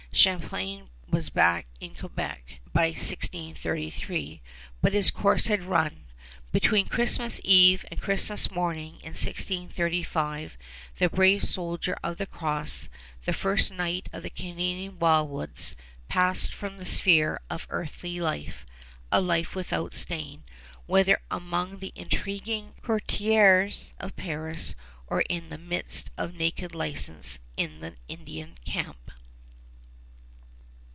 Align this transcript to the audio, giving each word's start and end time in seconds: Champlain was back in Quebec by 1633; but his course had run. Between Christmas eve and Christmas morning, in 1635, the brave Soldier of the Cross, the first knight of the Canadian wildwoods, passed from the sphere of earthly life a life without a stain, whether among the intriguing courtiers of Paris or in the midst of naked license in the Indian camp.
Champlain 0.13 0.89
was 1.09 1.29
back 1.29 1.67
in 1.79 1.95
Quebec 1.95 2.59
by 2.73 2.87
1633; 2.87 4.41
but 4.81 4.91
his 4.91 5.09
course 5.09 5.47
had 5.47 5.63
run. 5.63 6.03
Between 6.51 6.85
Christmas 6.89 7.39
eve 7.45 7.85
and 7.89 8.01
Christmas 8.01 8.51
morning, 8.51 8.95
in 9.03 9.15
1635, 9.15 10.57
the 10.97 11.07
brave 11.07 11.45
Soldier 11.45 11.95
of 12.03 12.17
the 12.17 12.25
Cross, 12.25 12.89
the 13.23 13.31
first 13.31 13.71
knight 13.71 14.09
of 14.11 14.23
the 14.23 14.29
Canadian 14.29 14.97
wildwoods, 14.99 15.77
passed 16.09 16.53
from 16.53 16.75
the 16.75 16.85
sphere 16.85 17.39
of 17.49 17.65
earthly 17.69 18.19
life 18.19 18.65
a 19.13 19.21
life 19.21 19.55
without 19.55 19.93
a 19.93 19.97
stain, 19.97 20.43
whether 20.87 21.21
among 21.31 21.79
the 21.79 21.93
intriguing 21.95 22.73
courtiers 22.83 23.93
of 23.97 24.17
Paris 24.17 24.75
or 25.07 25.21
in 25.29 25.47
the 25.47 25.57
midst 25.57 26.11
of 26.17 26.35
naked 26.35 26.75
license 26.75 27.39
in 27.55 27.79
the 27.79 27.95
Indian 28.09 28.55
camp. 28.65 28.97